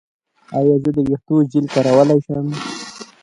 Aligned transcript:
ایا 0.57 0.75
زه 0.83 0.89
د 0.95 0.97
ویښتو 1.07 1.35
جیل 1.51 1.65
کارولی 1.73 2.19
شم؟ 2.25 2.47